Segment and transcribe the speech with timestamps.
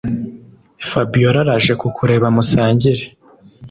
[0.89, 3.03] Fabiora araje kukureba musangire